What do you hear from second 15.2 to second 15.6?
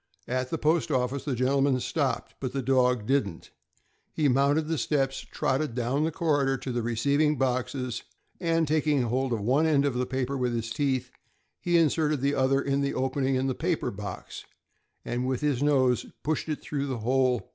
with